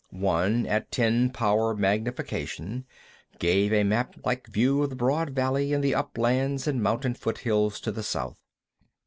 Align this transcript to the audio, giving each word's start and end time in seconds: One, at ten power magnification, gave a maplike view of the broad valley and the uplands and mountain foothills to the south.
One, 0.09 0.65
at 0.65 0.89
ten 0.89 1.29
power 1.29 1.75
magnification, 1.75 2.85
gave 3.37 3.71
a 3.71 3.83
maplike 3.83 4.47
view 4.47 4.81
of 4.81 4.89
the 4.89 4.95
broad 4.95 5.29
valley 5.29 5.73
and 5.73 5.83
the 5.83 5.93
uplands 5.93 6.65
and 6.65 6.81
mountain 6.81 7.13
foothills 7.13 7.79
to 7.81 7.91
the 7.91 8.01
south. 8.01 8.39